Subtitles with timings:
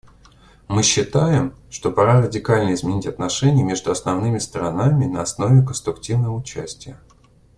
[0.67, 6.97] Мы считаем, что пора радикально изменить отношения между основными сторонами на основе конструктивного участия.